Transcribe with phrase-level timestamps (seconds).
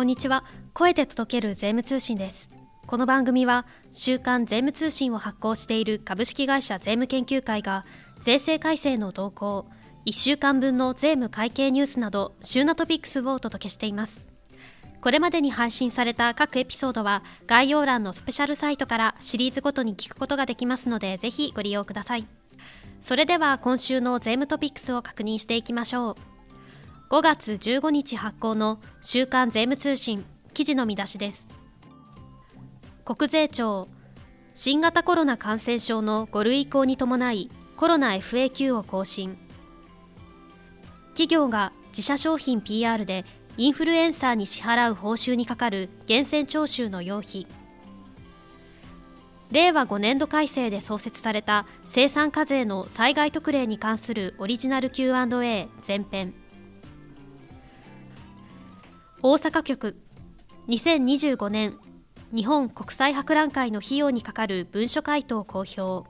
[0.00, 0.44] こんにちは。
[0.72, 2.50] 声で届ける税務通信です。
[2.86, 7.84] この番組は週刊税務通信を発行している株式会社税務研究会が
[8.22, 9.66] 税制改正の動向
[10.06, 14.22] 1週間分の税務会計ニュースなど週なトピックスをお届けしています。
[15.02, 22.26] これまでに配信された各エピソードは概要欄のスペシャルサイトからシリーズごとに聞くことができますのでぜひご利用ください。
[23.02, 26.29] それでは今週の税務トピックスを確認していきましょう。
[27.10, 30.24] 5月15日発行の週刊税務通信
[30.54, 31.48] 記事の見出しです。
[33.04, 33.88] 国税庁
[34.54, 39.36] 新型コロナ感染症の5類移行に伴いコロナ FAQ を更新。
[41.08, 43.24] 企業が自社商品 PR で
[43.56, 47.48] インフルエンサーに支払う報酬にかかる源泉徴収の要費
[49.50, 56.34] 令和5年度改正で創設された生産課税の災害特例に関するオリジナル Q&A 前編。
[59.22, 60.00] 大阪局。
[60.68, 61.76] 2025年
[62.34, 66.08] 日本国際博覧会の費用にかかる文書回答公表。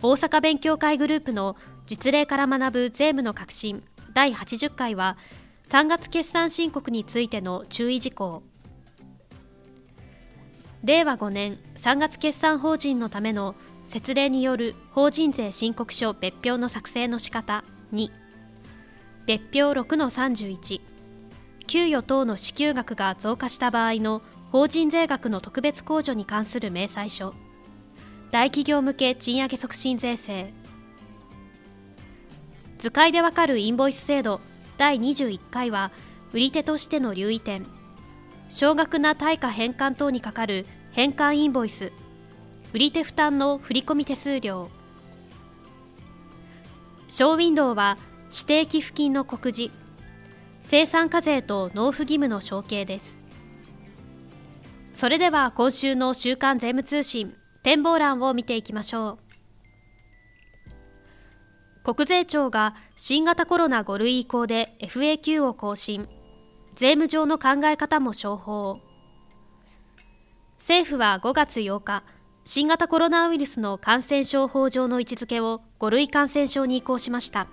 [0.00, 3.82] 大阪勉強会グループの実例から学ぶ税務の革新。
[4.14, 5.18] 第80回は
[5.68, 8.42] 3月決算申告についての注意事項。
[10.82, 18.08] 令和5年3月決算法人のための節例による法人税申告書別表の作成の仕方2
[19.26, 20.80] 別表6の31
[21.68, 27.34] 給与等の支給額が増加した場合の法人税額の特別控除に関する明細書。
[28.30, 30.52] 大企業向け賃上げ促進税制。
[32.78, 34.40] 図解でわかるインボイス制度
[34.78, 35.92] 第21回は
[36.32, 37.66] 売り手としての留意点。
[38.48, 41.92] 少額な対価返還等にかかる返還インボイス。
[42.72, 44.70] 売り手負担の振込手数料。
[47.08, 47.98] ショーウィンドウは
[48.30, 49.70] 指定寄付金の告示。
[50.70, 53.16] 生産課税と納付義務の承継です。
[54.92, 59.18] それでは今週の週刊税務通信展望欄を見ていきましょ
[61.84, 61.94] う。
[61.94, 66.06] 国税庁が新型コロナ5類移行で FAQ を更新。
[66.74, 68.78] 税務上の考え方も商法。
[70.58, 72.04] 政府は5月8日
[72.44, 77.48] 新型コロナウイルスの感染症法上の位置づけを5類感染症に移行しました。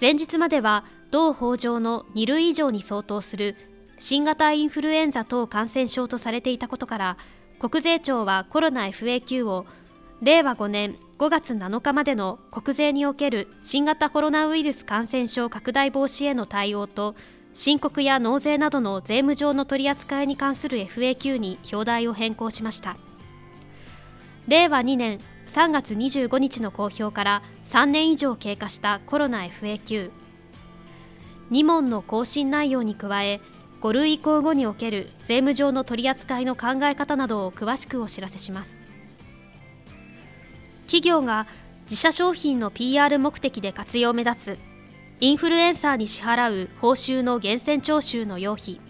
[0.00, 3.54] 前日までは同法上の2類以上に相当する
[3.98, 7.16] 新型インフルエンザ等感染症とされていたことから
[7.58, 9.66] 国税庁はコロナ FAQ を
[10.22, 17.14] 令和5年5月7日までの国税における新型コロナウイルス感染症拡大防止への対応と
[17.52, 22.96] 申告や納税などの税務上の取り扱いに関する FAQ に表題を変更しました。
[24.48, 30.10] 令和2年3月25日の公表から3年以上経過したコロナ FAQ2
[31.64, 33.40] 問の更新内容に加え
[33.80, 38.78] 5類移行後における税務上の取り扱いの考え方などを詳しくお知らせします。
[40.86, 41.48] 企業が
[41.84, 44.58] 自社商品の PR 目的で活用目立つ
[45.18, 48.80] インフルエンサーに支払う報酬の源泉徴収の要費。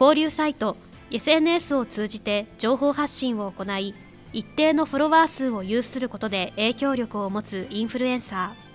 [0.00, 0.78] 交流サイト
[1.10, 3.94] SNS を通じて情報発信を行い
[4.36, 8.66] 一定のフォロワー数を有することで影響力を持つインフルエンサー。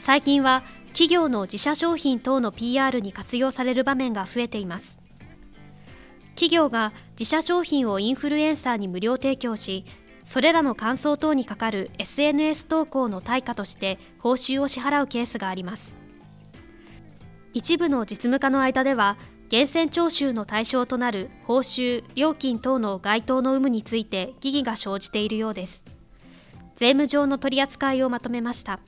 [0.00, 4.98] 最近は企業の自社商品等の PR に活用される場面が増えています。
[6.28, 9.84] 企業が自社商品をインフルエンサーに無料提供し
[10.24, 15.94] それらの感想等にかかる SNS 投稿の対価として報酬を支払うケースがあります。
[17.52, 19.18] 一部の実務家の間では
[19.54, 25.84] 源泉徴収の対象となる報酬・料金等の該当の有無について疑義が生じているようです。
[26.74, 28.80] 税務上の取り扱いをまとめました。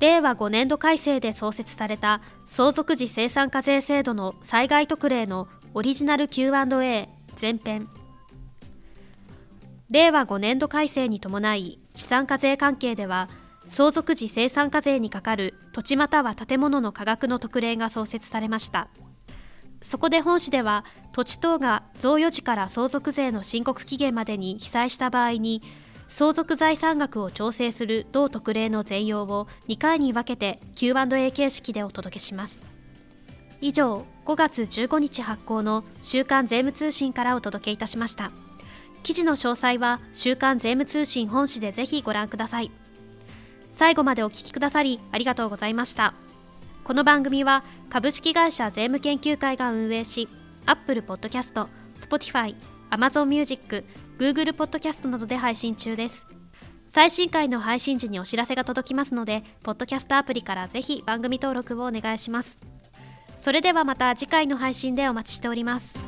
[0.00, 7.90] 令和5年度改正で創設された相続時生産課税制度の災害特例のオリジナル Q&A 前編。
[9.90, 13.28] 令和5年度改正に伴い資産課税関係では
[13.66, 18.88] 相続時生産課税にかかる土地または建物の価格の特例が創設されました。
[19.82, 25.62] そこで本市では土地等が贈与時から相続税の申告期限までに被災した場合に
[26.08, 32.60] 相続財産額を調整する同特例の全容を2回に分けて Q&A 形式でお届けします。
[33.60, 38.30] 以上5月15日発行の週刊税務通信からお届けいたしました。
[39.02, 42.70] 記事の詳細は週刊税務通信本誌でぜひご覧ください。
[43.76, 46.14] 最後までお聞きくださりありがとうございました。
[46.82, 50.28] この番組は株式会社税務研究会が運営し
[50.64, 51.66] Apple Podcast、
[52.00, 52.54] Spotify、
[52.90, 53.84] Amazon Music、
[54.18, 56.26] Google Podcast などで配信中です。
[56.88, 62.58] 最新回の配信時にお知らせが届きますのでポッドキャストアプリからぜひ番組登録をお願いします。
[63.36, 66.05] それではまた次回の配信でお待ちしております。